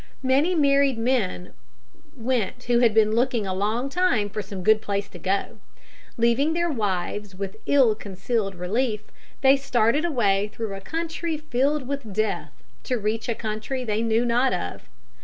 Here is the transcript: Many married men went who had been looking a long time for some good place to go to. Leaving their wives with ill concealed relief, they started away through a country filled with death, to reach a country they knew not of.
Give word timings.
Many 0.23 0.55
married 0.55 0.97
men 0.97 1.53
went 2.17 2.63
who 2.63 2.79
had 2.79 2.91
been 2.91 3.11
looking 3.11 3.45
a 3.45 3.53
long 3.53 3.87
time 3.87 4.31
for 4.31 4.41
some 4.41 4.63
good 4.63 4.81
place 4.81 5.07
to 5.09 5.19
go 5.19 5.43
to. 5.43 5.59
Leaving 6.17 6.53
their 6.53 6.71
wives 6.71 7.35
with 7.35 7.57
ill 7.67 7.93
concealed 7.93 8.55
relief, 8.55 9.03
they 9.41 9.55
started 9.55 10.03
away 10.03 10.47
through 10.51 10.73
a 10.73 10.81
country 10.81 11.37
filled 11.37 11.87
with 11.87 12.11
death, 12.15 12.63
to 12.85 12.97
reach 12.97 13.29
a 13.29 13.35
country 13.35 13.83
they 13.83 14.01
knew 14.01 14.25
not 14.25 14.53
of. 14.53 14.89